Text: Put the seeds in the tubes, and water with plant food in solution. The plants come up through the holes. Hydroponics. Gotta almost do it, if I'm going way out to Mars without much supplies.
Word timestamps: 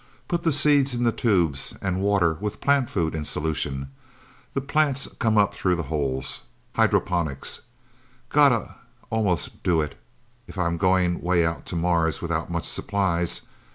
Put 0.27 0.41
the 0.41 0.51
seeds 0.51 0.95
in 0.95 1.03
the 1.03 1.11
tubes, 1.11 1.75
and 1.79 2.01
water 2.01 2.33
with 2.39 2.59
plant 2.59 2.89
food 2.89 3.13
in 3.13 3.23
solution. 3.23 3.91
The 4.55 4.61
plants 4.61 5.07
come 5.19 5.37
up 5.37 5.53
through 5.53 5.75
the 5.75 5.83
holes. 5.93 6.41
Hydroponics. 6.73 7.61
Gotta 8.29 8.77
almost 9.11 9.61
do 9.61 9.79
it, 9.79 9.99
if 10.47 10.57
I'm 10.57 10.77
going 10.79 11.21
way 11.21 11.45
out 11.45 11.67
to 11.67 11.75
Mars 11.75 12.19
without 12.19 12.49
much 12.49 12.65
supplies. 12.67 13.41